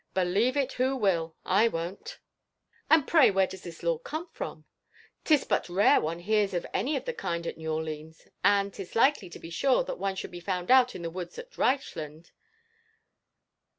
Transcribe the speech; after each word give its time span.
Believe 0.15 0.57
it 0.57 0.71
who 0.73 0.95
will, 0.95 1.35
L 1.45 1.69
won't." 1.69 2.17
"And 2.89 3.07
pray 3.07 3.29
where 3.29 3.45
did 3.45 3.59
this 3.61 3.83
lord 3.83 4.03
come 4.03 4.27
from? 4.33 4.65
'Tis 5.25 5.43
but 5.45 5.69
rare 5.69 6.01
one 6.01 6.17
hears 6.21 6.55
of 6.55 6.65
any 6.73 6.95
of 6.97 7.05
the 7.05 7.13
kind 7.13 7.45
at 7.45 7.55
New 7.55 7.71
Orleans; 7.71 8.27
and 8.43 8.73
'tis 8.73 8.95
likely, 8.95 9.29
to 9.29 9.37
be 9.37 9.51
sure, 9.51 9.83
that 9.83 9.99
one 9.99 10.15
should 10.15 10.31
be 10.31 10.39
found 10.39 10.71
out 10.71 10.95
in 10.95 11.03
the 11.03 11.11
woods 11.11 11.37
at 11.37 11.55
Reichland 11.55 12.31